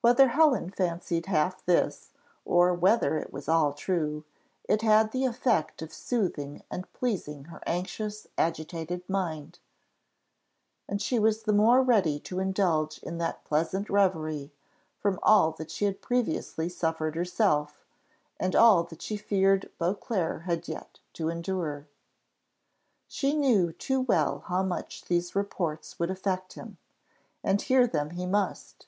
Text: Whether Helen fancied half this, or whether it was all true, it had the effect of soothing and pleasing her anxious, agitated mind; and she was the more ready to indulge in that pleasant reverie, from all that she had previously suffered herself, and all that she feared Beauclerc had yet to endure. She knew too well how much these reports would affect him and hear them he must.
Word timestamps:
Whether 0.00 0.28
Helen 0.28 0.70
fancied 0.70 1.26
half 1.26 1.62
this, 1.66 2.14
or 2.46 2.72
whether 2.72 3.18
it 3.18 3.34
was 3.34 3.50
all 3.50 3.74
true, 3.74 4.24
it 4.66 4.80
had 4.80 5.12
the 5.12 5.26
effect 5.26 5.82
of 5.82 5.92
soothing 5.92 6.62
and 6.70 6.90
pleasing 6.94 7.44
her 7.44 7.60
anxious, 7.66 8.26
agitated 8.38 9.06
mind; 9.10 9.58
and 10.88 11.02
she 11.02 11.18
was 11.18 11.42
the 11.42 11.52
more 11.52 11.82
ready 11.82 12.18
to 12.20 12.38
indulge 12.40 12.96
in 13.00 13.18
that 13.18 13.44
pleasant 13.44 13.90
reverie, 13.90 14.54
from 14.96 15.18
all 15.22 15.50
that 15.50 15.70
she 15.70 15.84
had 15.84 16.00
previously 16.00 16.70
suffered 16.70 17.14
herself, 17.14 17.84
and 18.40 18.56
all 18.56 18.84
that 18.84 19.02
she 19.02 19.18
feared 19.18 19.70
Beauclerc 19.78 20.44
had 20.44 20.66
yet 20.66 20.98
to 21.12 21.28
endure. 21.28 21.86
She 23.06 23.34
knew 23.36 23.70
too 23.70 24.00
well 24.00 24.44
how 24.46 24.62
much 24.62 25.04
these 25.04 25.36
reports 25.36 25.98
would 25.98 26.10
affect 26.10 26.54
him 26.54 26.78
and 27.44 27.60
hear 27.60 27.86
them 27.86 28.12
he 28.12 28.24
must. 28.24 28.86